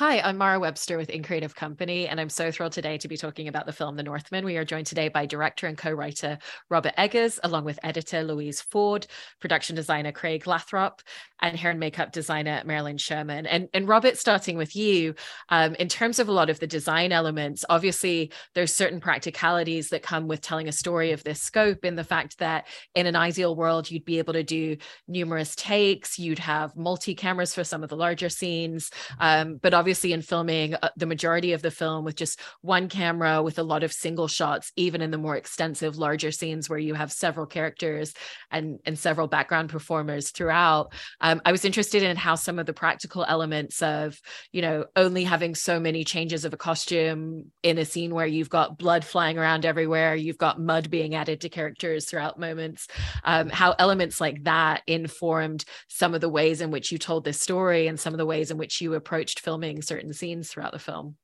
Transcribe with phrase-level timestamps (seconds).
[0.00, 3.18] Hi, I'm Mara Webster with In Creative Company, and I'm so thrilled today to be
[3.18, 4.46] talking about the film The Northman.
[4.46, 6.38] We are joined today by director and co writer
[6.70, 9.06] Robert Eggers, along with editor Louise Ford,
[9.42, 11.02] production designer Craig Lathrop,
[11.42, 13.44] and hair and makeup designer Maralyn Sherman.
[13.44, 15.16] And, and Robert, starting with you,
[15.50, 20.02] um, in terms of a lot of the design elements, obviously there's certain practicalities that
[20.02, 23.54] come with telling a story of this scope in the fact that in an ideal
[23.54, 27.90] world, you'd be able to do numerous takes, you'd have multi cameras for some of
[27.90, 32.04] the larger scenes, um, but obviously obviously in filming uh, the majority of the film
[32.04, 35.96] with just one camera with a lot of single shots even in the more extensive
[35.96, 38.14] larger scenes where you have several characters
[38.52, 40.92] and and several background performers throughout.
[41.20, 44.16] Um, i was interested in how some of the practical elements of
[44.52, 48.48] you know only having so many changes of a costume in a scene where you've
[48.48, 52.86] got blood flying around everywhere you've got mud being added to characters throughout moments.
[53.24, 57.40] Um, how elements like that informed some of the ways in which you told this
[57.40, 60.78] story and some of the ways in which you approached filming certain scenes throughout the
[60.78, 61.16] film.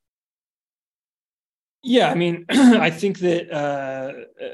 [1.83, 4.13] Yeah, I mean, I think that uh,
[4.45, 4.49] uh,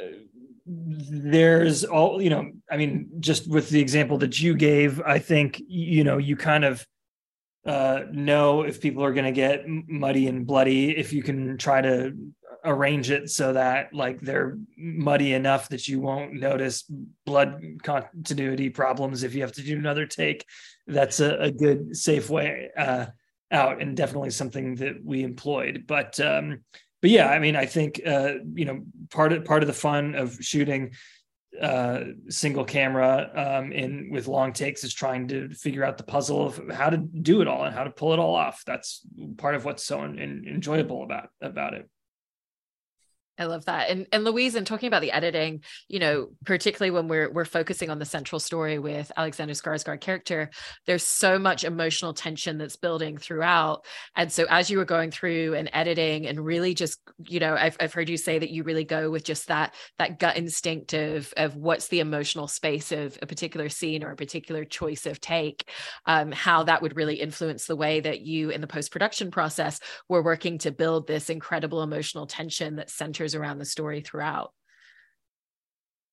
[0.66, 2.50] there's all you know.
[2.70, 6.64] I mean, just with the example that you gave, I think you know you kind
[6.64, 6.86] of
[7.64, 11.80] uh, know if people are going to get muddy and bloody if you can try
[11.80, 12.16] to
[12.64, 16.84] arrange it so that like they're muddy enough that you won't notice
[17.26, 20.44] blood continuity problems if you have to do another take
[20.86, 23.06] that's a, a good safe way uh,
[23.52, 25.84] out and definitely something that we employed.
[25.86, 26.64] But um,
[27.00, 30.14] but yeah, I mean, I think uh, you know part of part of the fun
[30.14, 30.92] of shooting
[31.60, 36.46] uh, single camera um, in with long takes is trying to figure out the puzzle
[36.46, 38.62] of how to do it all and how to pull it all off.
[38.64, 39.02] That's
[39.36, 41.88] part of what's so in, in, enjoyable about about it.
[43.38, 43.88] I love that.
[43.88, 47.88] And and Louise, and talking about the editing, you know, particularly when we're we're focusing
[47.88, 50.50] on the central story with Alexander Skarsgård character,
[50.86, 53.86] there's so much emotional tension that's building throughout.
[54.14, 57.76] And so as you were going through and editing and really just, you know, I've
[57.80, 61.32] I've heard you say that you really go with just that that gut instinct of
[61.38, 65.70] of what's the emotional space of a particular scene or a particular choice of take,
[66.04, 69.80] um, how that would really influence the way that you in the post-production process
[70.10, 74.52] were working to build this incredible emotional tension that centers centers around the story throughout.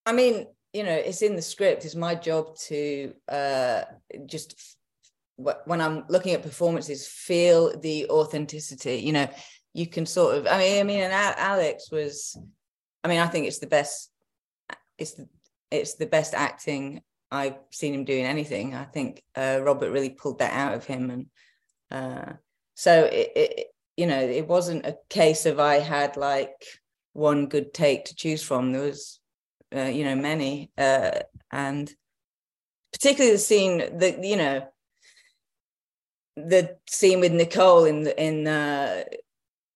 [0.06, 1.86] I mean you know it's in the script.
[1.86, 3.82] It's my job to uh
[4.26, 4.78] just
[5.38, 9.28] when i'm looking at performances feel the authenticity you know.
[9.74, 12.36] You can sort of i mean i mean and alex was
[13.04, 14.12] i mean i think it's the best
[14.98, 15.28] it's the,
[15.70, 17.02] it's the best acting
[17.32, 18.74] i've seen him doing anything.
[18.74, 21.26] I think uh, robert really pulled that out of him and
[21.92, 22.34] uh,
[22.74, 26.60] so it, it you know it wasn't a case of i had like
[27.20, 28.72] one good take to choose from.
[28.72, 29.20] There was,
[29.76, 31.20] uh, you know, many, uh,
[31.52, 31.92] and
[32.94, 34.68] particularly the scene that you know,
[36.36, 39.04] the scene with Nicole in the in uh,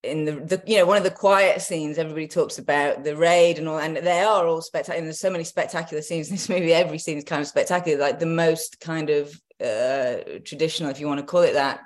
[0.04, 3.58] in the, the you know one of the quiet scenes everybody talks about the raid
[3.58, 6.74] and all and they are all spectacular there's so many spectacular scenes in this movie
[6.74, 9.30] every scene is kind of spectacular like the most kind of
[9.64, 11.80] uh traditional if you want to call it that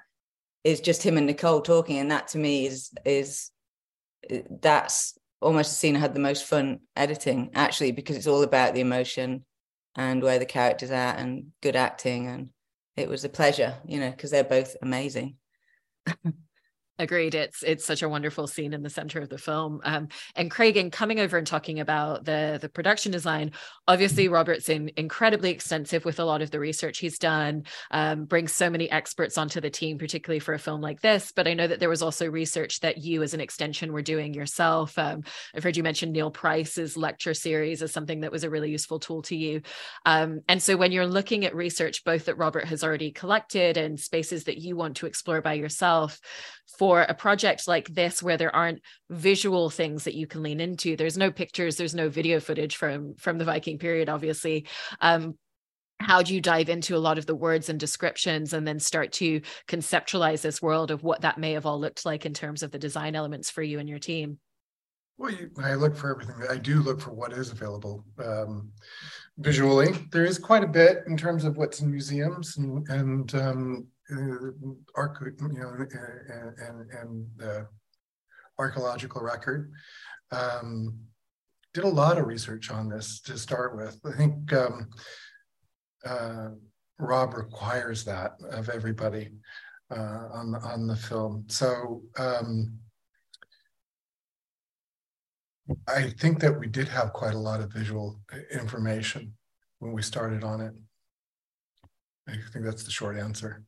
[0.64, 3.52] is just him and nicole talking and that to me is is
[4.62, 8.74] that's almost the scene I had the most fun editing actually because it's all about
[8.74, 9.46] the emotion
[9.96, 12.50] and where the characters are and good acting and
[12.96, 15.38] it was a pleasure you know because they're both amazing
[17.00, 17.36] Agreed.
[17.36, 19.82] It's it's such a wonderful scene in the center of the film.
[19.84, 23.52] Um, and Craig, in coming over and talking about the the production design,
[23.88, 27.66] obviously Robert's in, incredibly extensive with a lot of the research he's done.
[27.92, 31.32] Um, brings so many experts onto the team, particularly for a film like this.
[31.36, 34.34] But I know that there was also research that you, as an extension, were doing
[34.34, 34.98] yourself.
[34.98, 35.22] Um,
[35.54, 39.00] I've heard you mention Neil Price's lecture series as something that was a really useful
[39.00, 39.62] tool to you.
[40.08, 44.00] Um, and so when you're looking at research, both that Robert has already collected and
[44.00, 46.20] spaces that you want to explore by yourself
[46.78, 50.96] for a project like this where there aren't visual things that you can lean into.
[50.96, 54.68] There's no pictures there's no video footage from from the viking period obviously.
[55.02, 55.38] Um,
[56.00, 59.12] how do you dive into a lot of the words and descriptions and then start
[59.14, 62.72] to conceptualize this world of what that may have all looked like in terms of
[62.72, 64.38] the design elements for you and your team?
[65.18, 66.36] Well you, i look for everything.
[66.50, 68.70] I do look for what is available um,
[69.40, 69.96] visually.
[70.12, 74.52] There is quite a bit in terms of what's in museums and, and um, uh,
[74.96, 77.68] arch, you know, and, and, and the
[78.60, 79.72] archaeological record.
[80.32, 81.00] Um,
[81.74, 84.00] did a lot of research on this to start with.
[84.04, 84.90] I think um,
[86.06, 86.50] uh,
[86.98, 89.30] Rob requires that of everybody
[89.92, 91.46] uh, on the, on the film.
[91.48, 92.80] So um,
[95.88, 98.20] I think that we did have quite a lot of visual
[98.52, 99.34] information
[99.80, 100.74] when we started on it.
[102.28, 103.64] I think that's the short answer.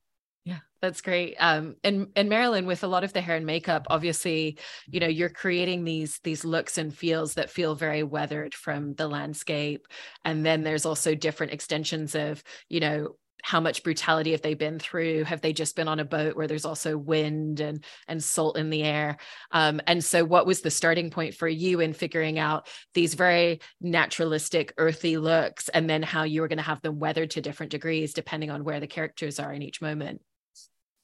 [0.81, 1.35] That's great.
[1.39, 5.07] Um, and and Maralyn, with a lot of the hair and makeup, obviously, you know,
[5.07, 9.87] you're creating these these looks and feels that feel very weathered from the landscape.
[10.23, 14.79] And then there's also different extensions of, you know, how much brutality have they been
[14.79, 18.57] through have they just been on a boat where there's also wind and and salt
[18.57, 19.15] in the air
[19.51, 23.61] um, and so what was the starting point for you in figuring out these very
[23.79, 27.71] naturalistic earthy looks and then how you were going to have them weathered to different
[27.71, 30.19] degrees depending on where the characters are in each moment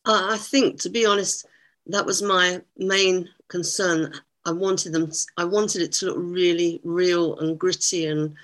[0.05, 1.45] uh, I think, to be honest,
[1.87, 4.13] that was my main concern.
[4.45, 5.11] I wanted them.
[5.37, 8.35] I wanted it to look really real and gritty and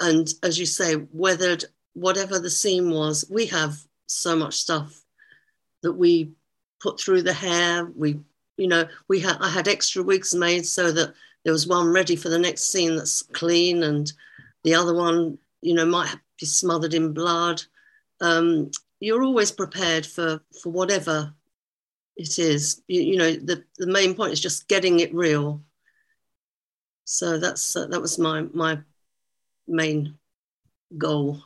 [0.00, 1.64] and as you say, weathered.
[1.94, 3.76] Whatever the scene was, we have
[4.06, 5.04] so much stuff
[5.82, 6.32] that we
[6.82, 7.84] put through the hair.
[7.84, 8.18] We,
[8.56, 12.16] you know, we had I had extra wigs made so that there was one ready
[12.16, 14.12] for the next scene that's clean, and
[14.64, 17.62] the other one, you know, might be smothered in blood.
[18.20, 21.34] Um, you're always prepared for for whatever
[22.16, 22.82] it is.
[22.88, 25.62] You, you know, the the main point is just getting it real.
[27.04, 28.80] So that's uh, that was my my
[29.66, 30.16] main
[30.96, 31.42] goal.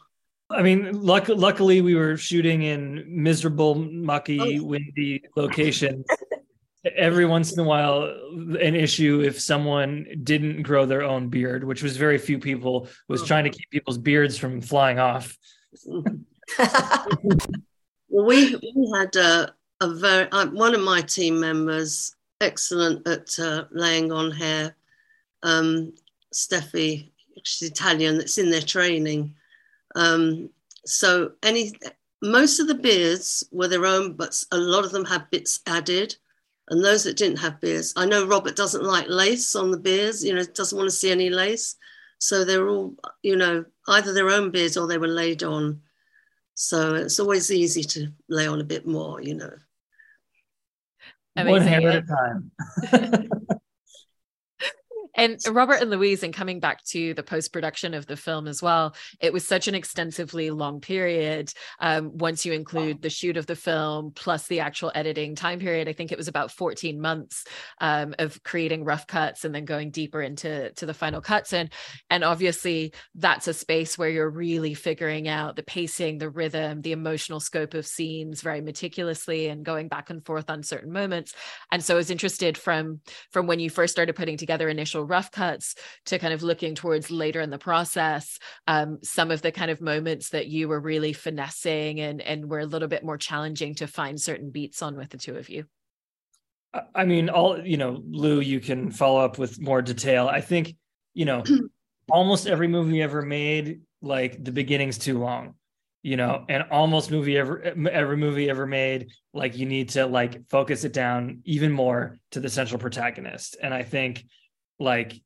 [0.50, 4.64] I mean, luck- luckily we were shooting in miserable, mucky, oh.
[4.64, 6.06] windy locations.
[6.96, 11.82] Every once in a while, an issue if someone didn't grow their own beard, which
[11.82, 13.26] was very few people, was oh.
[13.26, 15.36] trying to keep people's beards from flying off.
[16.58, 23.38] well, we we had a, a very uh, one of my team members, excellent at
[23.38, 24.76] uh, laying on hair,
[25.42, 25.92] um,
[26.32, 27.10] Steffi.
[27.44, 28.18] She's Italian.
[28.18, 29.34] That's in their training.
[29.94, 30.50] Um,
[30.84, 31.72] so any
[32.22, 36.16] most of the beards were their own, but a lot of them had bits added.
[36.70, 40.22] And those that didn't have beards, I know Robert doesn't like lace on the beards.
[40.22, 41.76] You know, doesn't want to see any lace.
[42.18, 45.80] So they're all, you know, either their own beards or they were laid on.
[46.60, 49.52] So it's always easy to lay on a bit more, you know.
[51.36, 51.52] Amazing.
[51.52, 52.50] One hair at a time.
[55.18, 58.62] And Robert and Louise, and coming back to the post production of the film as
[58.62, 61.52] well, it was such an extensively long period.
[61.80, 65.88] Um, once you include the shoot of the film plus the actual editing time period,
[65.88, 67.44] I think it was about 14 months
[67.80, 71.52] um, of creating rough cuts and then going deeper into to the final cuts.
[71.52, 71.72] And,
[72.10, 76.92] and obviously, that's a space where you're really figuring out the pacing, the rhythm, the
[76.92, 81.34] emotional scope of scenes very meticulously and going back and forth on certain moments.
[81.72, 83.00] And so I was interested from
[83.32, 85.74] from when you first started putting together initial rough cuts
[86.06, 89.80] to kind of looking towards later in the process um, some of the kind of
[89.80, 93.86] moments that you were really finessing and and were a little bit more challenging to
[93.86, 95.64] find certain beats on with the two of you?
[96.94, 100.28] I mean all you know lou you can follow up with more detail.
[100.28, 100.76] I think
[101.14, 101.42] you know
[102.10, 105.54] almost every movie ever made like the beginning's too long
[106.02, 110.48] you know and almost movie ever every movie ever made like you need to like
[110.48, 113.56] focus it down even more to the central protagonist.
[113.62, 114.24] And i think
[114.78, 115.20] like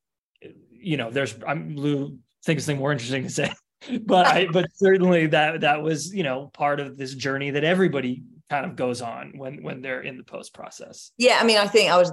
[0.70, 3.52] you know there's i'm lou thinks something more interesting to say
[4.06, 8.22] but i but certainly that that was you know part of this journey that everybody
[8.52, 11.10] kind of goes on when when they're in the post process.
[11.16, 12.12] Yeah i mean i think i was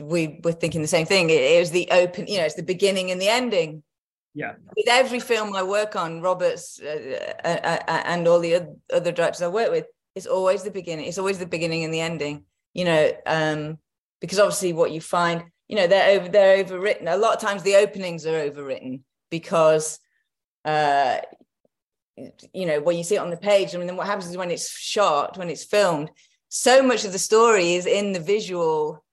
[0.00, 1.30] we were thinking the same thing.
[1.30, 3.82] It, it was the open you know it's the beginning and the ending.
[4.32, 4.54] Yeah.
[4.76, 8.54] With every film i work on roberts uh, uh, uh, and all the
[8.92, 12.00] other directors i work with it's always the beginning it's always the beginning and the
[12.00, 13.78] ending you know um
[14.20, 17.06] because obviously what you find you know they're over they're overwritten.
[17.06, 20.00] A lot of times the openings are overwritten because
[20.64, 21.18] uh
[22.52, 24.36] you know when you see it on the page I mean then what happens is
[24.36, 26.10] when it's shot when it's filmed
[26.48, 29.04] so much of the story is in the visual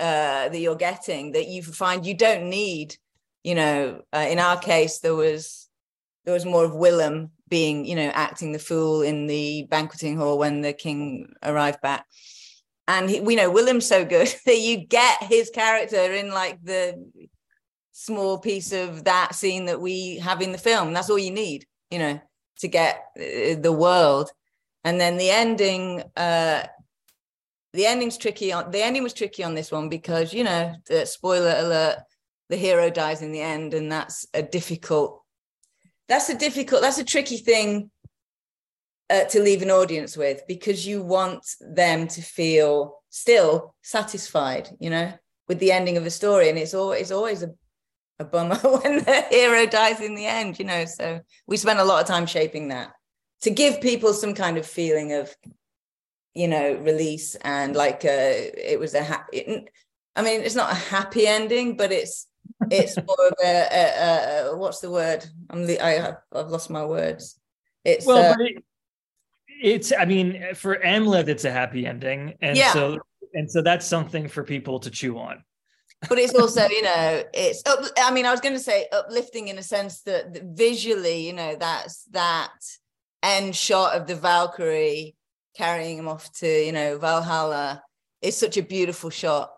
[0.00, 2.96] uh that you're getting that you find you don't need
[3.44, 5.68] you know uh, in our case there was
[6.24, 10.38] there was more of Willem being you know acting the fool in the banqueting hall
[10.38, 12.06] when the king arrived back
[12.88, 17.06] and he, we know Willem's so good that you get his character in like the
[17.92, 20.92] small piece of that scene that we have in the film.
[20.92, 22.20] That's all you need, you know,
[22.60, 24.30] to get uh, the world.
[24.84, 26.62] And then the ending, uh,
[27.74, 28.52] the ending's tricky.
[28.52, 31.98] On the ending was tricky on this one because you know, the spoiler alert,
[32.48, 35.22] the hero dies in the end, and that's a difficult.
[36.08, 36.80] That's a difficult.
[36.80, 37.90] That's a tricky thing
[39.10, 44.90] uh, to leave an audience with because you want them to feel still satisfied, you
[44.90, 45.12] know,
[45.48, 46.48] with the ending of a story.
[46.48, 47.50] And it's always always a,
[48.18, 50.84] a bummer when the hero dies in the end, you know.
[50.84, 52.92] So we spent a lot of time shaping that
[53.42, 55.34] to give people some kind of feeling of,
[56.34, 59.24] you know, release and like uh, it was a.
[60.16, 62.26] I mean, it's not a happy ending, but it's
[62.70, 65.24] it's more of a, a, a, what's the word?
[65.48, 67.38] I'm the I I've lost my words.
[67.84, 68.60] It's well, uh,
[69.62, 72.34] it's i mean for amleth it's a happy ending.
[72.40, 72.72] And Yeah.
[72.72, 72.98] so
[73.34, 75.44] and so that's something for people to chew on.
[76.08, 79.48] But it's also you know it's up, i mean i was going to say uplifting
[79.48, 82.52] in a sense that, that visually you know that's that
[83.22, 85.16] end shot of the valkyrie
[85.56, 87.82] carrying him off to you know valhalla
[88.22, 89.52] is such a beautiful shot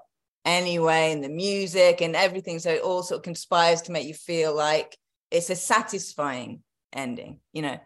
[0.44, 2.58] anyway and the music and everything.
[2.58, 4.96] So it all sort of conspires to make you feel like
[5.30, 7.78] it's a satisfying ending you know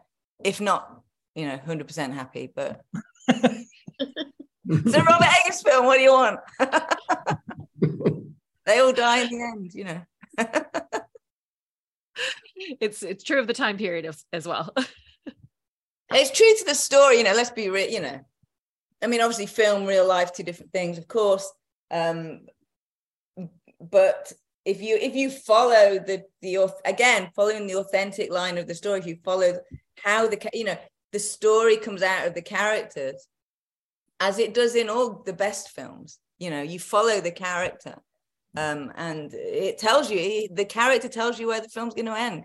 [0.42, 1.03] if not
[1.34, 2.80] you know 100% happy but
[3.28, 6.40] it's a robert eggers film what do you want?
[8.66, 10.00] They all die in the end you know.
[12.80, 14.72] It's it's true of the time period as, as well.
[16.12, 18.20] It's true to the story you know let's be real you know.
[19.02, 21.52] I mean obviously film real life two different things of course
[21.90, 22.46] um
[23.80, 24.32] but
[24.64, 29.00] if you if you follow the the again following the authentic line of the story
[29.00, 29.58] if you follow
[30.02, 30.78] how the you know
[31.14, 33.28] the story comes out of the characters
[34.18, 36.18] as it does in all the best films.
[36.38, 37.94] You know you follow the character
[38.56, 42.44] um and it tells you the character tells you where the film's going to end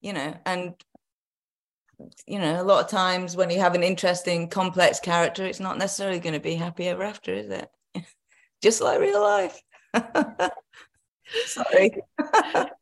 [0.00, 0.74] you know and
[2.26, 5.78] you know a lot of times when you have an interesting complex character it's not
[5.78, 7.68] necessarily going to be happy ever after is it?
[8.62, 9.60] Just like real life.
[11.46, 12.02] Sorry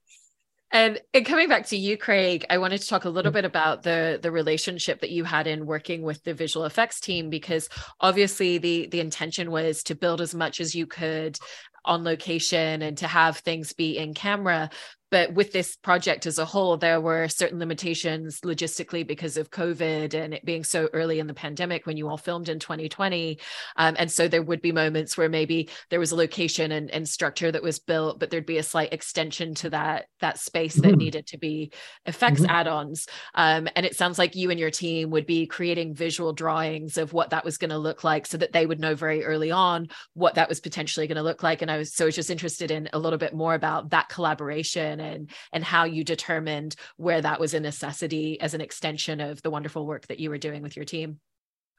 [0.73, 3.37] And, and coming back to you, Craig, I wanted to talk a little mm.
[3.37, 7.31] bit about the the relationship that you had in working with the visual effects team,
[7.31, 7.69] because
[8.01, 11.39] obviously the the intention was to build as much as you could
[11.85, 14.69] on location and to have things be in camera.
[15.11, 20.15] But with this project as a whole, there were certain limitations logistically because of COVID
[20.15, 23.39] and it being so early in the pandemic when you all filmed in 2020.
[23.77, 27.09] Um, and so there would be moments where maybe there was a location and, and
[27.09, 30.95] structure that was built, but there'd be a slight extension to that that space that
[30.95, 30.99] Mhm.
[30.99, 31.73] needed to be
[32.07, 32.49] effects Mhm.
[32.49, 33.07] add-ons.
[33.35, 37.13] Um, and it sounds like you and your team would be creating visual drawings of
[37.13, 39.89] what that was going to look like so that they would know very early on
[40.15, 41.63] what that was potentially going to look like.
[41.63, 44.09] And I was so I was just interested in a little bit more about that
[44.09, 49.43] collaboration and and how you determined where that was a necessity as an extension of
[49.43, 51.21] the wonderful work that you were doing with your team.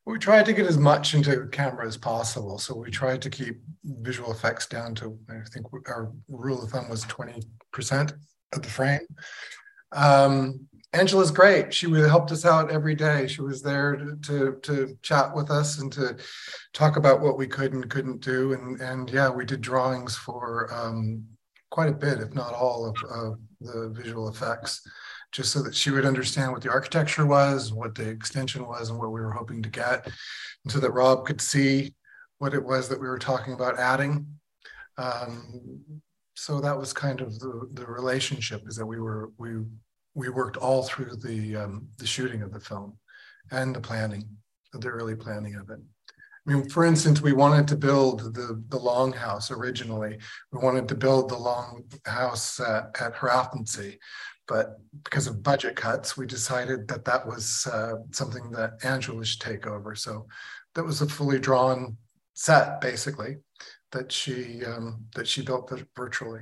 [0.06, 2.60] We tried to get as much into camera as possible.
[2.60, 6.88] So we tried to keep visual effects down to, I think our rule of thumb
[6.90, 8.14] was 20%
[8.54, 9.06] of the frame.
[9.92, 11.74] Um, Angela's great.
[11.74, 13.28] She helped us out every day.
[13.28, 16.16] She was there to, to, to chat with us and to
[16.74, 18.54] talk about what we could and couldn't do.
[18.54, 21.26] And, and yeah, we did drawings for um,
[21.78, 24.82] quite a bit, if not all of, of the visual effects
[25.32, 28.98] just so that she would understand what the architecture was, what the extension was, and
[28.98, 30.04] what we were hoping to get,
[30.64, 31.94] and so that Rob could see
[32.40, 34.26] what it was that we were talking about adding.
[34.98, 36.02] Um,
[36.36, 39.52] so that was kind of the, the relationship is that we were we
[40.16, 42.98] we worked all through the um, the shooting of the film
[43.52, 44.28] and the planning,
[44.74, 45.80] the early planning of it.
[46.48, 50.18] I mean, for instance, we wanted to build the the longhouse originally.
[50.52, 53.98] We wanted to build the longhouse at, at Hrafnsey,
[54.48, 59.42] but because of budget cuts, we decided that that was uh, something that Angela should
[59.42, 59.94] take over.
[59.94, 60.28] So
[60.76, 61.98] that was a fully drawn
[62.34, 63.38] set, basically,
[63.92, 66.42] that she um, that she built virtually.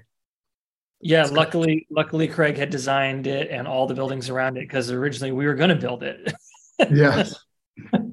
[1.01, 1.37] Yeah, That's good.
[1.37, 5.45] luckily, luckily Craig had designed it and all the buildings around it because originally we
[5.45, 6.31] were going to build it.
[6.91, 7.35] Yes.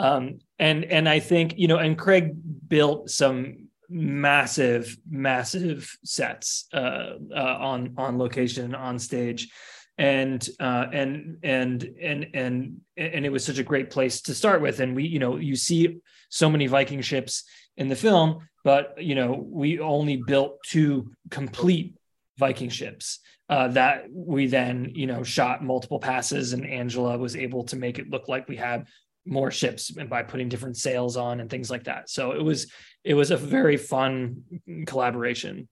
[0.00, 2.32] um, and and I think you know, and Craig
[2.66, 9.50] built some massive, massive sets uh, uh, on on location on stage,
[9.98, 14.62] and uh, and and and and and it was such a great place to start
[14.62, 14.80] with.
[14.80, 15.98] And we, you know, you see
[16.30, 17.44] so many Viking ships
[17.76, 21.94] in the film, but you know, we only built two complete
[22.38, 23.18] Viking ships
[23.50, 27.98] uh, that we then, you know, shot multiple passes, and Angela was able to make
[27.98, 28.86] it look like we had
[29.26, 32.08] more ships and by putting different sails on and things like that.
[32.08, 32.70] So it was
[33.04, 34.42] it was a very fun
[34.86, 35.68] collaboration.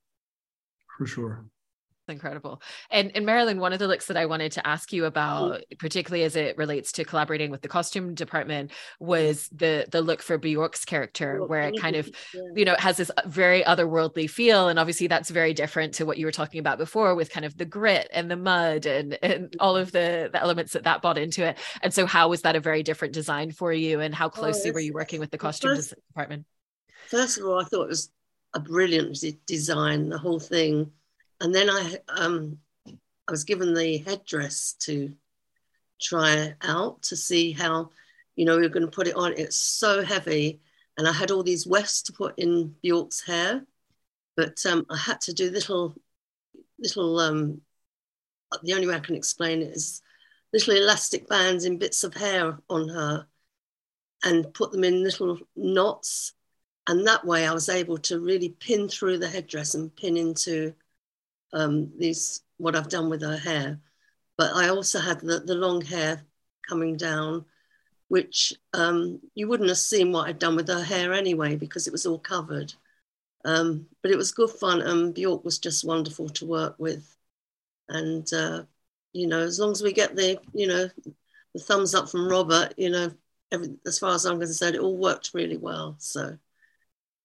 [0.97, 1.47] For sure.
[2.09, 2.63] Incredible.
[2.91, 6.25] And and Maralyn, one of the looks that I wanted to ask you about, particularly
[6.25, 9.07] as it relates to collaborating with the costume department, mm-hmm.
[9.07, 12.11] was the the look for Bjork's character, where it kind of
[12.55, 14.69] you know, it has this uh, very otherworldly feel.
[14.69, 17.57] And obviously that's very different to what you were talking about before with kind of
[17.57, 19.83] the grit and the mud and, and all mm-hmm.
[19.83, 21.59] of the, the elements that that bought into it.
[21.83, 24.71] And so how was that a very different design for you and how oh, closely
[24.71, 26.47] were you working with the costume first- department?
[27.09, 28.11] First of all, I thought it was
[28.55, 30.91] a brilliant design, the whole thing.
[31.41, 35.15] And then I um, I was given the headdress to
[36.01, 37.91] try out to see how,
[38.37, 39.35] you know, we were going to put it on.
[39.37, 40.61] It's so heavy.
[40.97, 43.65] And I had all these wefts to put in Bjork's hair,
[44.37, 45.95] but um, I had to do little,
[46.79, 47.61] little, um,
[48.63, 50.03] the only way I can explain it is
[50.53, 53.27] little elastic bands in bits of hair on her
[54.25, 56.33] and put them in little knots.
[56.89, 60.75] And that way I was able to really pin through the headdress and pin into
[61.53, 63.79] um, these, what I've done with her hair.
[64.37, 66.23] But I also had the, the long hair
[66.69, 67.45] coming down,
[68.09, 71.93] which um, you wouldn't have seen what I'd done with her hair anyway, because it
[71.93, 72.73] was all covered.
[73.45, 74.81] Um, but it was good fun.
[74.83, 77.17] And Bjork was just wonderful to work with.
[77.89, 78.65] And, uh,
[79.13, 80.89] you know, as long as we get the, you know,
[81.55, 83.11] the thumbs up from Robert, you know,
[83.51, 85.97] every, as far as I'm concerned, it all worked really well.
[85.99, 86.39] So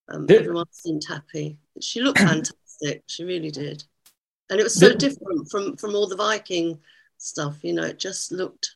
[0.10, 1.58] um, everyone seemed happy.
[1.82, 3.04] She looked fantastic.
[3.08, 3.84] She really did.
[4.50, 6.80] And it was so different from, from all the Viking
[7.18, 8.76] stuff, you know, it just looked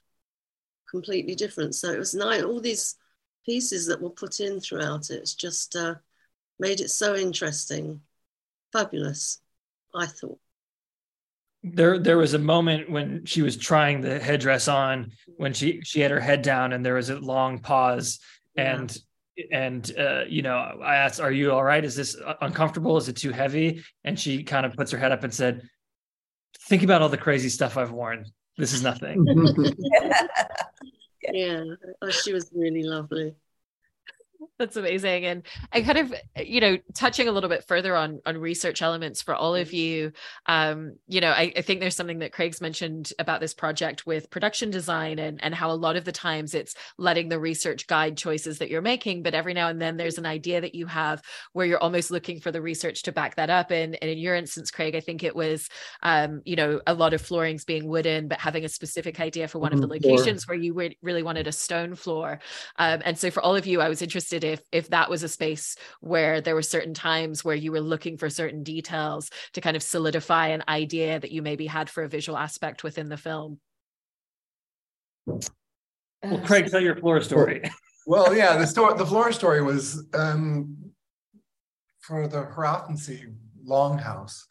[0.90, 1.76] completely different.
[1.76, 2.44] So it was nice.
[2.44, 2.96] All these
[3.46, 5.96] pieces that were put in throughout it, it's just uh,
[6.60, 8.02] made it so interesting.
[8.72, 9.42] Fabulous,
[9.94, 10.40] I thought
[11.64, 16.00] there there was a moment when she was trying the headdress on when she she
[16.00, 18.20] had her head down and there was a long pause
[18.56, 18.98] and
[19.52, 21.84] and uh, you know i asked are you all right?
[21.84, 22.98] Is this uncomfortable?
[22.98, 23.84] Is it too heavy?
[24.04, 25.62] And she kind of puts her head up and said
[26.68, 28.26] think about all the crazy stuff i've worn.
[28.58, 29.26] This is nothing.
[31.34, 31.64] Yeah
[32.02, 33.36] oh, she was really lovely
[34.58, 38.38] that's amazing and i kind of you know touching a little bit further on on
[38.38, 39.76] research elements for all of mm-hmm.
[39.76, 40.12] you
[40.48, 44.30] um you know I, I, think there's something that craig's mentioned about this project with
[44.30, 48.18] production design and and how a lot of the times it's letting the research guide
[48.18, 51.22] choices that you're making but every now and then there's an idea that you have
[51.54, 54.36] where you're almost looking for the research to back that up and, and in your
[54.36, 55.70] instance craig i think it was
[56.04, 59.60] um you know a lot of floorings being wooden but having a specific idea for
[59.60, 60.10] one of the mm-hmm.
[60.10, 62.40] locations where you really wanted a stone floor
[62.78, 65.24] um, and so for all of you i was interested interested if if that was
[65.24, 69.62] a space where there were certain times where you were looking for certain details to
[69.62, 73.18] kind of solidify an idea that you maybe had for a visual aspect within the
[73.18, 73.60] film.
[75.26, 77.62] Well, Craig, tell your floor story.
[78.08, 80.78] Well, yeah, the story, the floor story was um,
[82.00, 83.36] for the Hrafnsey
[83.68, 84.44] longhouse.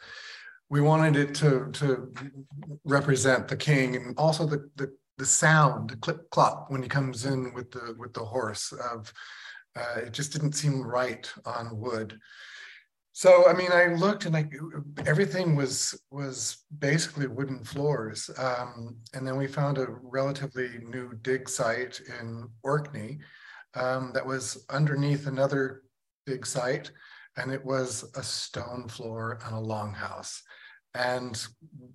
[0.68, 2.12] We wanted it to to
[2.84, 7.24] represent the king and also the the the sound, the clip clop when he comes
[7.24, 9.12] in with the with the horse of
[9.76, 12.18] uh, it just didn't seem right on wood.
[13.12, 14.46] So I mean, I looked and I
[15.06, 18.30] everything was was basically wooden floors.
[18.36, 23.18] Um, and then we found a relatively new dig site in Orkney
[23.74, 25.82] um, that was underneath another
[26.26, 26.90] big site,
[27.38, 30.40] and it was a stone floor and a longhouse.
[30.94, 31.42] And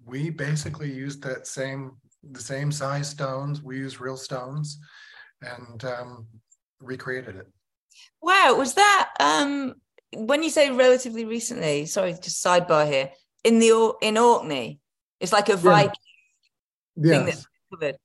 [0.06, 1.98] we basically used that same
[2.32, 3.62] the same size stones.
[3.62, 4.80] We used real stones,
[5.42, 6.28] and um,
[6.80, 7.48] recreated it.
[8.22, 9.76] Wow, was that um
[10.14, 11.86] when you say relatively recently?
[11.86, 13.12] Sorry, just sidebar here.
[13.44, 14.80] In the in Orkney,
[15.20, 15.92] it's like a Viking
[16.96, 17.18] yeah.
[17.18, 17.36] thing yes.
[17.36, 17.98] that's covered.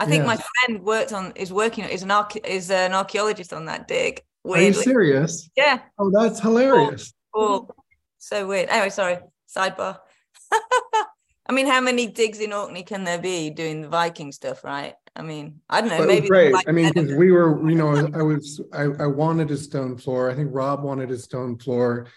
[0.00, 0.26] I think yes.
[0.26, 4.20] my friend worked on is working is an arch, is an archaeologist on that dig.
[4.42, 4.64] Weirdly.
[4.64, 5.50] Are you serious?
[5.56, 5.80] Yeah.
[5.98, 7.12] Oh, that's hilarious.
[7.34, 7.66] Cool.
[7.66, 7.76] cool.
[8.18, 8.68] So weird.
[8.68, 9.18] Anyway, sorry.
[9.54, 9.98] Sidebar.
[10.52, 14.94] I mean, how many digs in Orkney can there be doing the Viking stuff, right?
[15.16, 15.98] I mean, I don't know.
[15.98, 16.54] But maybe great.
[16.66, 20.30] I mean, because we were, you know, I was, I, I wanted a stone floor.
[20.30, 22.08] I think Rob wanted a stone floor,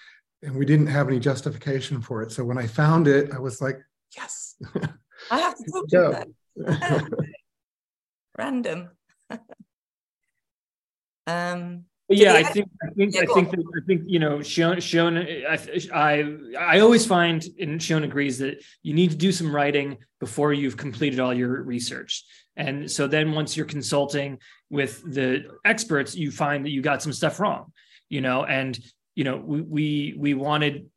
[0.42, 2.32] and we didn't have any justification for it.
[2.32, 3.78] So when I found it, I was like,
[4.16, 4.56] yes.
[5.32, 7.08] I have to talk to you.
[8.38, 8.90] Random.
[11.28, 14.78] um, yeah, I think I think yeah, I think that, I think you know Sjón
[14.78, 15.60] Sjón I,
[15.94, 20.54] I I always find and Sjón agrees that you need to do some writing before
[20.54, 22.24] you've completed all your research.
[22.58, 24.40] And so then once you're consulting
[24.70, 27.72] with the experts, you find that you got some stuff wrong,
[28.10, 28.78] you know, and
[29.16, 30.90] you know, we we, we wanted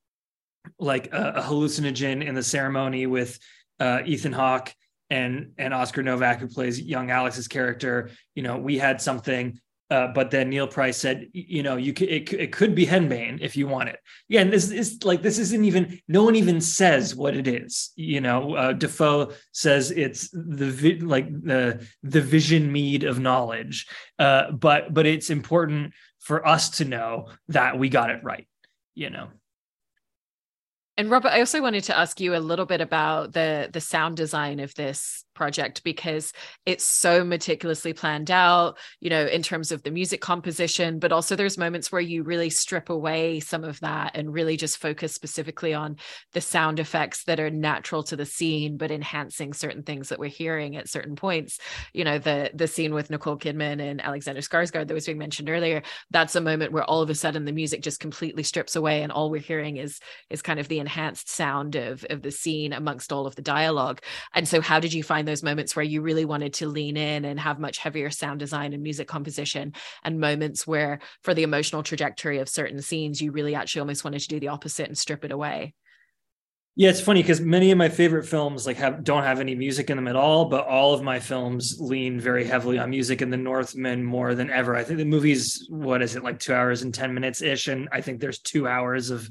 [0.78, 3.38] like a, a hallucinogen in the ceremony with
[3.78, 4.74] uh, Ethan Hawke
[5.10, 8.10] and and Oscar Novak who plays young Alex's character.
[8.34, 12.08] You know, we had something uh, but then Neil Price said, you know, you could
[12.08, 13.98] it, it could be henbane if you want it.
[14.28, 17.90] Yeah, and this is like this isn't even no one even says what it is.
[17.96, 23.86] You know, uh, Dafoe says it's the vi- like the the vision mead of knowledge,
[24.20, 28.46] uh, but but it's important for us to know that we got it right.
[28.94, 29.28] You know.
[30.96, 34.16] And Robert, I also wanted to ask you a little bit about the the sound
[34.16, 36.34] design of this project because
[36.66, 41.34] it's so meticulously planned out, you know, in terms of the music composition, but also
[41.34, 45.72] there's moments where you really strip away some of that and really just focus specifically
[45.72, 45.96] on
[46.34, 50.28] the sound effects that are natural to the scene, but enhancing certain things that we're
[50.28, 51.58] hearing at certain points.
[51.94, 55.48] You know, the the scene with Nicole Kidman and Alexander Skarsgård that was being mentioned
[55.48, 59.02] earlier, that's a moment where all of a sudden the music just completely strips away
[59.02, 62.74] and all we're hearing is is kind of the enhanced sound of of the scene
[62.74, 64.02] amongst all of the dialogue.
[64.34, 67.24] And so how did you find those moments where you really wanted to lean in
[67.24, 69.72] and have much heavier sound design and music composition
[70.04, 74.20] and moments where for the emotional trajectory of certain scenes you really actually almost wanted
[74.20, 75.74] to do the opposite and strip it away
[76.76, 79.90] yeah, it's funny because many of my favorite films like have don't have any music
[79.90, 83.28] in them at all, but all of my films lean very heavily on music in
[83.28, 84.76] the Northman more than ever.
[84.76, 87.88] I think the movie's what is it like two hours and ten minutes ish, and
[87.92, 89.28] I think there's two hours of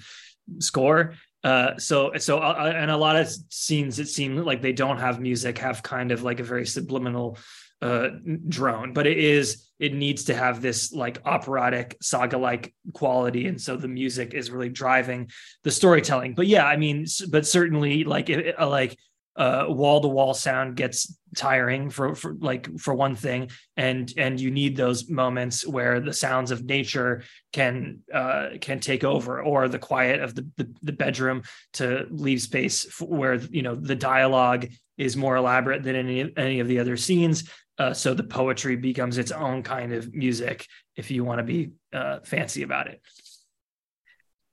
[0.59, 1.15] score.
[1.43, 5.21] Uh, so so uh, and a lot of scenes it seemed like they don't have
[5.21, 7.37] music have kind of like a very subliminal
[7.81, 8.09] uh,
[8.47, 13.61] drone, but it is it needs to have this like operatic saga like quality, and
[13.61, 15.29] so the music is really driving
[15.63, 16.33] the storytelling.
[16.35, 18.97] But yeah, I mean, but certainly like it, uh, like
[19.69, 24.51] wall to wall sound gets tiring for, for like for one thing and and you
[24.51, 27.23] need those moments where the sounds of nature
[27.53, 31.41] can uh can take over or the quiet of the the, the bedroom
[31.73, 36.67] to leave space where you know the dialogue is more elaborate than any any of
[36.67, 37.49] the other scenes
[37.79, 41.71] uh, so the poetry becomes its own kind of music if you want to be
[41.93, 43.01] uh, fancy about it.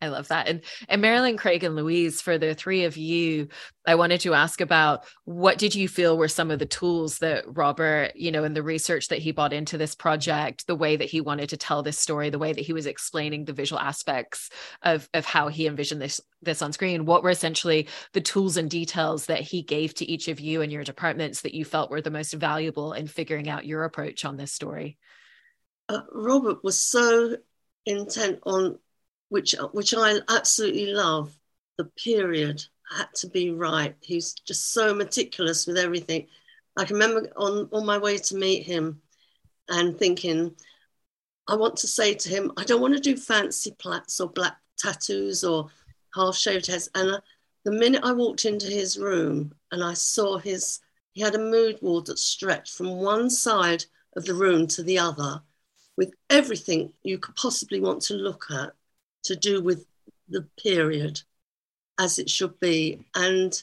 [0.01, 0.47] I love that.
[0.47, 3.49] And and Maralyn, Craig, and Louise, for the three of you,
[3.87, 7.45] I wanted to ask about what did you feel were some of the tools that
[7.47, 11.09] Robert, you know, in the research that he brought into this project, the way that
[11.09, 14.51] he wanted to tell this story, the way that he was explaining the visual aspects
[14.83, 17.07] of, of how he envisioned this this on screen.
[17.07, 20.71] What were essentially the tools and details that he gave to each of you and
[20.71, 24.37] your departments that you felt were the most valuable in figuring out your approach on
[24.37, 24.99] this story?
[25.89, 27.37] Uh, Robert was so
[27.87, 28.79] intent on
[29.29, 31.37] which which I absolutely love.
[31.79, 32.65] The period
[32.97, 33.95] had to be right.
[34.01, 36.27] He's just so meticulous with everything.
[36.77, 39.01] I can remember on on my way to meet him,
[39.69, 40.55] and thinking,
[41.49, 44.57] I want to say to him, I don't want to do fancy plaits or black
[44.79, 45.69] tattoos or
[46.15, 46.89] half shaved heads.
[46.95, 47.21] And uh,
[47.65, 50.81] the minute I walked into his room and I saw his,
[51.13, 53.85] he had a mood board that stretched from one side
[54.17, 55.43] of the room to the other
[55.97, 58.73] with everything you could possibly want to look at
[59.27, 59.87] to do with
[60.29, 61.21] the period
[61.99, 63.05] as it should be.
[63.15, 63.63] And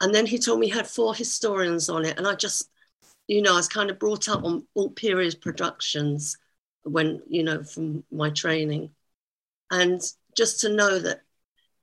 [0.00, 2.18] and then he told me he had four historians on it.
[2.18, 2.70] And I just,
[3.26, 6.36] you know, I was kind of brought up on all period productions
[6.84, 8.90] when, you know, from my training.
[9.70, 10.00] And
[10.36, 11.22] just to know that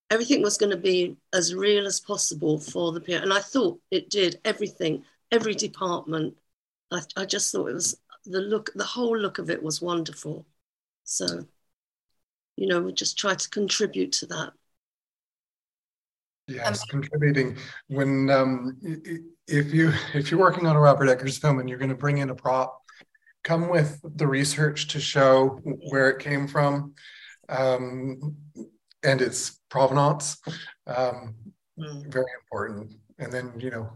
[0.10, 3.24] everything was going to be as real as possible for the period.
[3.24, 6.38] And I thought it did everything, every department.
[6.92, 10.46] I, I just thought it was the look, the whole look of it was wonderful.
[11.04, 11.46] So
[12.56, 14.54] you know, we just try to contribute to that.
[16.48, 17.58] Yes, um, contributing.
[17.88, 18.78] When um,
[19.48, 22.20] if you if you're working on a Robert Eggers film and you're going to bring
[22.20, 22.82] in a prop,
[23.44, 26.94] come with the research to show where it came from
[27.50, 28.36] um,
[29.04, 30.38] and its provenance.
[30.86, 31.34] Um,
[31.80, 32.14] mm.
[32.14, 32.94] Very important.
[33.18, 33.90] And then you know,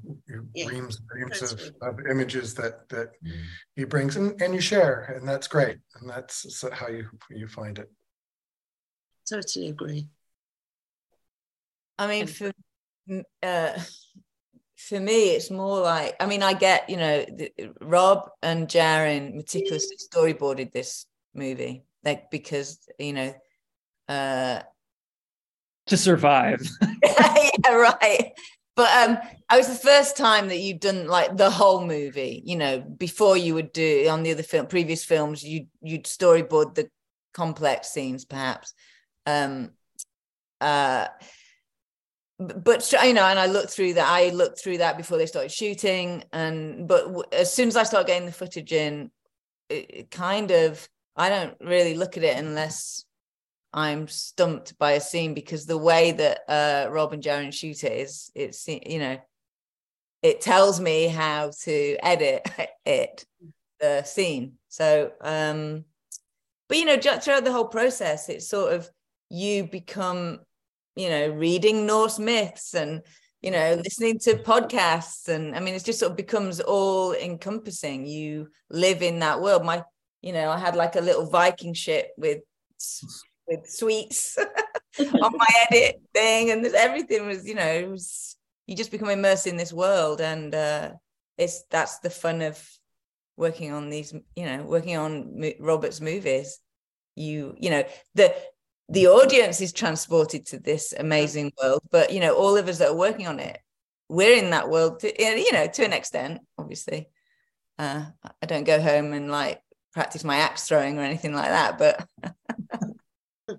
[0.56, 0.68] yeah.
[0.68, 3.42] reams and reams of, of, images that that mm.
[3.76, 5.78] he brings and, and you share, and that's great.
[6.00, 7.90] And that's how you you find it
[9.30, 10.08] totally agree.
[11.98, 12.52] I mean, for
[13.44, 13.80] uh,
[14.78, 19.36] for me, it's more like I mean, I get you know, the, Rob and Jarin
[19.36, 23.34] meticulously storyboarded this movie, like because you know,
[24.08, 24.62] uh,
[25.88, 26.62] to survive.
[27.04, 28.32] yeah, right.
[28.76, 29.18] But um,
[29.50, 32.42] I was the first time that you'd done like the whole movie.
[32.46, 36.76] You know, before you would do on the other film, previous films, you you'd storyboard
[36.76, 36.90] the
[37.34, 38.74] complex scenes, perhaps
[39.30, 39.70] um
[40.62, 41.08] uh
[42.38, 45.52] but you know and i looked through that i looked through that before they started
[45.52, 49.12] shooting and but w- as soon as i start getting the footage in
[49.70, 53.04] it, it kind of i don't really look at it unless
[53.74, 57.92] i'm stumped by a scene because the way that uh rob and Jarin shoot it
[57.92, 59.18] is it's you know
[60.22, 62.46] it tells me how to edit
[62.86, 63.26] it
[63.80, 64.54] the scene.
[64.68, 65.86] So um
[66.68, 68.90] but you know throughout the whole process it's sort of
[69.30, 70.40] you become
[70.96, 73.02] you know reading norse myths and
[73.42, 75.28] you know listening to podcasts.
[75.28, 79.64] And i mean it just sort of becomes all encompassing you live in that world.
[79.64, 79.84] My
[80.22, 82.40] you know i had like a little viking ship with
[83.48, 84.38] with sweets
[85.00, 86.52] on my edit thing.
[86.52, 88.36] And everything was you know it was
[88.68, 90.22] you just become immersed in this world.
[90.22, 90.92] And uh
[91.38, 92.62] it's that's the fun of
[93.38, 96.60] working on these you know working on robert's movies.
[97.16, 97.84] You you know
[98.16, 98.36] the
[98.90, 102.90] the audience is transported to this amazing world but you know all of us that
[102.90, 103.60] are working on it
[104.10, 107.08] we're in that world to, you know to an extent obviously
[107.78, 108.06] uh,
[108.42, 109.62] i don't go home and like
[109.94, 112.08] practice my axe throwing or anything like that but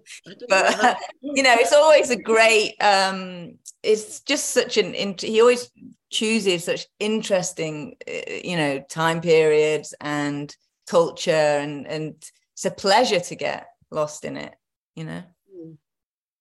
[0.49, 5.71] but uh, you know it's always a great um it's just such an he always
[6.11, 10.55] chooses such interesting, uh, you know, time periods and
[10.89, 12.15] culture, and and
[12.53, 14.55] it's a pleasure to get lost in it.
[15.01, 15.23] You know.
[15.57, 15.77] Mm.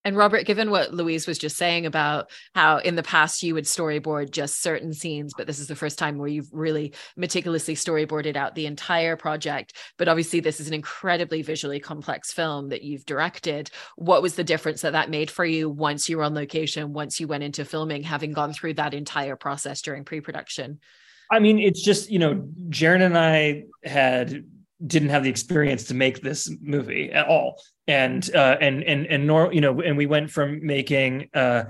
[0.04, 3.64] And Robert, given what Louise was just saying about how in the past you would
[3.64, 8.36] storyboard just certain scenes, but this is the first time where you've really meticulously storyboarded
[8.36, 9.78] out the entire project.
[9.98, 13.72] But obviously, this is an incredibly visually complex film that you've directed.
[13.96, 17.22] What was the difference that that made for you once you were on location, once
[17.22, 20.82] you went into filming, having gone through that entire process during pre production?
[21.32, 24.44] I mean, it's just, you know, Jarin and I had
[24.86, 29.26] didn't have the experience to make this movie at all and uh, and and and
[29.26, 31.64] nor you know and we went from making uh,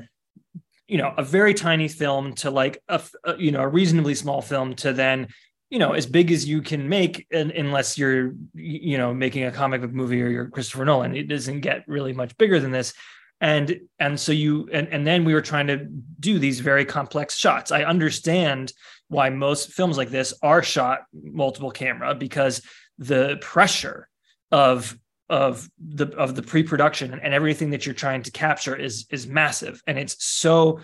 [0.85, 4.41] you know a very tiny film to like a, a, you know a reasonably small
[4.41, 5.29] film to then
[5.69, 9.51] you know as big as you can make and, unless you're you know making a
[9.51, 11.15] comic book movie or you're Christopher Nolan.
[11.15, 12.93] It doesn't get really much bigger than this.
[13.39, 15.87] And and so you and and then we were trying to
[16.19, 17.71] do these very complex shots.
[17.71, 18.73] I understand
[19.07, 22.61] why most films like this are shot multiple camera because
[22.97, 24.09] the pressure
[24.51, 24.97] of
[25.29, 29.81] of the of the pre-production and everything that you're trying to capture is is massive.
[29.85, 30.79] And it's so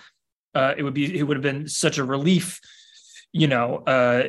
[0.53, 2.59] uh, it would be it would have been such a relief
[3.31, 4.23] you know uh,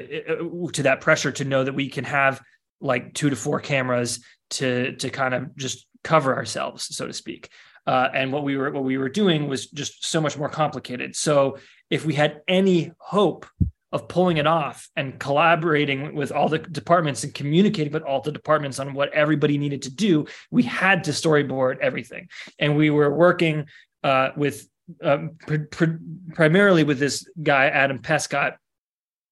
[0.72, 2.40] to that pressure to know that we can have
[2.80, 7.50] like two to four cameras to to kind of just cover ourselves so to speak.
[7.86, 11.14] Uh, and what we were what we were doing was just so much more complicated.
[11.14, 13.46] So if we had any hope
[13.92, 18.32] of pulling it off and collaborating with all the departments and communicating with all the
[18.32, 22.28] departments on what everybody needed to do, we had to storyboard everything.
[22.58, 23.66] And we were working
[24.02, 24.68] uh, with
[25.02, 26.00] um, pr- pr-
[26.34, 28.56] primarily with this guy, Adam Pescott,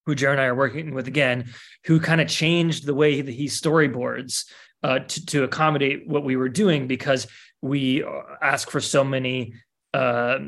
[0.07, 1.53] who Jarin and I are working with again,
[1.87, 4.45] who kind of changed the way that he storyboards
[4.83, 7.27] uh, to, to accommodate what we were doing because
[7.63, 8.05] we
[8.43, 9.55] ask for so many
[9.95, 10.39] uh,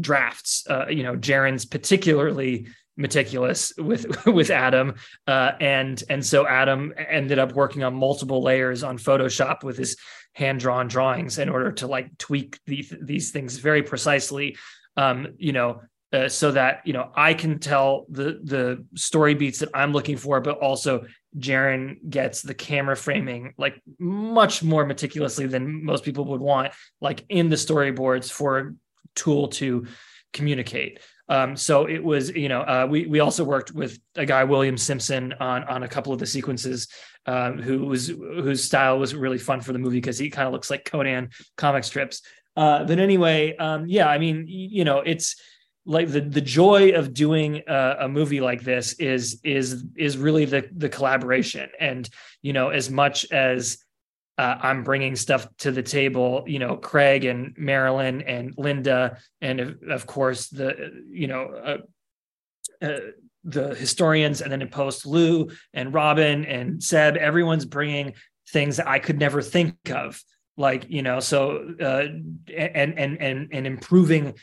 [0.00, 0.64] drafts.
[0.68, 2.68] Uh, you know, Jarin's particularly
[2.98, 8.82] meticulous with with Adam, uh, and and so Adam ended up working on multiple layers
[8.82, 9.96] on Photoshop with his
[10.32, 14.56] hand drawn drawings in order to like tweak these these things very precisely.
[14.96, 15.82] Um, you know,
[16.12, 20.16] uh, so that you know I can tell the the story beats that I'm looking
[20.16, 21.06] for, but also
[21.38, 27.24] Jarin gets the camera framing like much more meticulously than most people would want, like
[27.28, 28.72] in the storyboards for a
[29.14, 29.86] tool to
[30.32, 31.00] communicate.
[31.28, 34.78] Um, so it was, you know, uh, we we also worked with a guy William
[34.78, 36.88] Simpson on on a couple of the sequences,
[37.26, 40.52] um, who was whose style was really fun for the movie because he kind of
[40.52, 42.22] looks like Conan comic strips.
[42.56, 45.36] Uh, but anyway, um, yeah, I mean, you know, it's
[45.88, 50.44] like the the joy of doing a, a, movie like this is is is really
[50.44, 52.08] the the collaboration and
[52.42, 53.78] you know as much as
[54.38, 59.60] uh, I'm bringing stuff to the table, you know, Craig and Maralyn and Linda, and
[59.90, 61.44] of course the, you know,
[62.82, 63.00] uh, uh,
[63.42, 68.14] the historians, and then in post Lou and Robin and Seb, everyone's bringing
[68.50, 70.22] things that I could never think of,
[70.56, 72.06] like you know, so uh,
[72.56, 74.34] and and and and improving,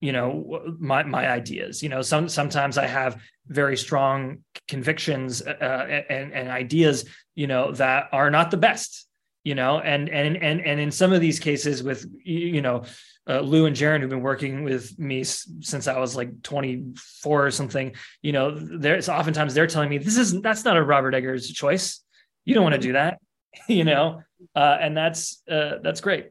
[0.00, 1.80] you know, my my ideas.
[1.80, 7.04] You know, some sometimes I have very strong convictions uh, and and ideas,
[7.36, 9.06] you know, that are not the best
[9.44, 12.82] you know and and and and in some of these cases with you know
[13.28, 17.50] uh, Lou and Jarin, who've been working with me since I was like 24 or
[17.50, 21.48] something, you know, there's oftentimes they're telling me this is that's not a Robert Eggers
[21.50, 22.02] choice.
[22.44, 23.20] You don't want to do that,
[23.68, 24.22] you know,
[24.54, 26.30] uh, and that's uh, that's great.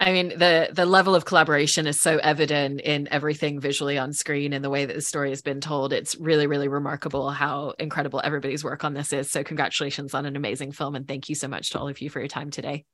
[0.00, 4.52] I mean, the the level of collaboration is so evident in everything visually on screen
[4.52, 5.92] and the way that the story has been told.
[5.92, 9.28] It's really, really remarkable how incredible everybody's work on this is.
[9.28, 12.10] So, congratulations on an amazing film, and thank you so much to all of you
[12.10, 12.84] for your time today.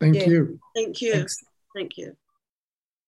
[0.00, 0.58] Thank you.
[0.74, 1.26] Thank you.
[1.76, 2.16] Thank you.